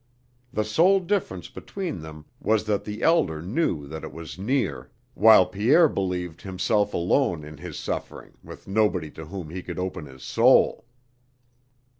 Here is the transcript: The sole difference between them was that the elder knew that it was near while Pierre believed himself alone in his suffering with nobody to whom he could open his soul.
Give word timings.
The 0.51 0.63
sole 0.63 0.99
difference 0.99 1.47
between 1.47 2.01
them 2.01 2.25
was 2.39 2.63
that 2.63 2.85
the 2.85 3.03
elder 3.03 3.39
knew 3.39 3.85
that 3.85 4.03
it 4.03 4.11
was 4.11 4.39
near 4.39 4.89
while 5.13 5.45
Pierre 5.45 5.87
believed 5.87 6.41
himself 6.41 6.95
alone 6.95 7.43
in 7.43 7.57
his 7.57 7.77
suffering 7.77 8.33
with 8.43 8.67
nobody 8.67 9.11
to 9.11 9.25
whom 9.25 9.51
he 9.51 9.61
could 9.61 9.77
open 9.77 10.07
his 10.07 10.23
soul. 10.23 10.85